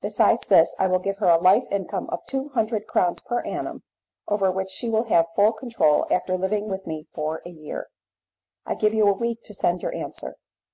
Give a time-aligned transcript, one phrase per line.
[0.00, 3.82] Besides this I will give her a life income of two hundred crowns per annum,
[4.26, 7.88] over which she will have full control after living with me for a year.
[8.64, 10.36] I give you a week to send your answer."